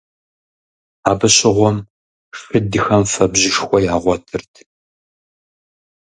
[1.09, 1.77] Абы щыгъуэм
[2.37, 4.53] шыдхэм фэбжьышхуэ ягъуэтырт.